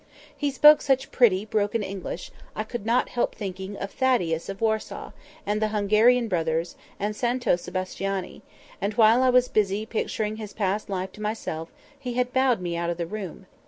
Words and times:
He 0.35 0.49
spoke 0.49 0.81
such 0.81 1.11
pretty 1.11 1.45
broken 1.45 1.83
English, 1.83 2.31
I 2.55 2.63
could 2.63 2.87
not 2.87 3.09
help 3.09 3.35
thinking 3.35 3.77
of 3.77 3.91
Thaddeus 3.91 4.49
of 4.49 4.59
Warsaw, 4.59 5.11
and 5.45 5.61
the 5.61 5.67
Hungarian 5.67 6.27
Brothers, 6.27 6.75
and 6.99 7.15
Santo 7.15 7.55
Sebastiani; 7.55 8.41
and 8.81 8.95
while 8.95 9.21
I 9.21 9.29
was 9.29 9.47
busy 9.47 9.85
picturing 9.85 10.37
his 10.37 10.53
past 10.53 10.89
life 10.89 11.11
to 11.11 11.21
myself, 11.21 11.69
he 11.99 12.13
had 12.15 12.33
bowed 12.33 12.61
me 12.61 12.75
out 12.75 12.89
of 12.89 12.97
the 12.97 13.05
room. 13.05 13.45